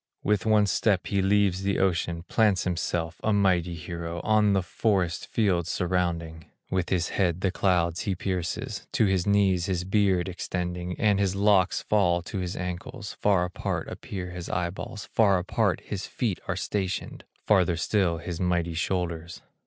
With 0.23 0.47
one 0.47 0.65
step 0.65 1.05
he 1.05 1.21
leaves 1.21 1.61
the 1.61 1.77
ocean, 1.77 2.23
Plants 2.23 2.63
himself, 2.63 3.21
a 3.23 3.31
mighty 3.31 3.75
hero, 3.75 4.19
On 4.23 4.53
the 4.53 4.63
forest 4.63 5.27
fields 5.27 5.69
surrounding; 5.69 6.45
With 6.71 6.89
his 6.89 7.09
head 7.09 7.41
the 7.41 7.51
clouds 7.51 7.99
he 8.01 8.15
pierces, 8.15 8.87
To 8.93 9.05
his 9.05 9.27
knees 9.27 9.67
his 9.67 9.83
beard 9.83 10.27
extending, 10.27 10.99
And 10.99 11.19
his 11.19 11.35
locks 11.35 11.83
fall 11.83 12.23
to 12.23 12.39
his 12.39 12.55
ankles; 12.55 13.13
Far 13.21 13.45
apart 13.45 13.89
appear 13.89 14.31
his 14.31 14.49
eyeballs, 14.49 15.05
Far 15.05 15.37
apart 15.37 15.81
his 15.81 16.07
feet 16.07 16.41
are 16.47 16.55
stationed, 16.55 17.23
Farther 17.45 17.77
still 17.77 18.17
his 18.17 18.39
mighty 18.39 18.73
shoulders. 18.73 19.43